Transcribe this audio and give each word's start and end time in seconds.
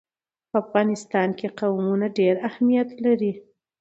په 0.49 0.55
افغانستان 0.63 1.29
کې 1.39 1.47
قومونه 1.59 2.07
ډېر 2.19 2.35
اهمیت 2.49 2.89
لري. 3.05 3.31